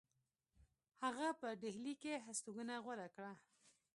[1.03, 3.31] هغه په ډهلی کې هستوګنه غوره کړه.